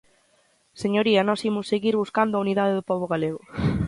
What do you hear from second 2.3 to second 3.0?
a unidade do